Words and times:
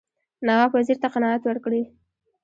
نواب 0.47 0.71
وزیر 0.77 0.97
ته 1.01 1.07
قناعت 1.13 1.41
ورکړي. 1.45 1.81